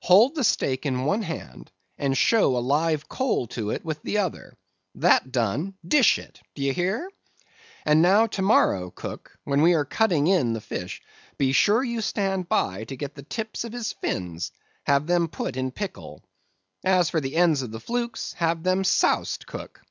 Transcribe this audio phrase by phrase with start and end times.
[0.00, 4.16] Hold the steak in one hand, and show a live coal to it with the
[4.16, 4.56] other;
[4.94, 7.10] that done, dish it; d'ye hear?
[7.84, 11.02] And now to morrow, cook, when we are cutting in the fish,
[11.36, 14.52] be sure you stand by to get the tips of his fins;
[14.86, 16.22] have them put in pickle.
[16.82, 19.82] As for the ends of the flukes, have them soused, cook.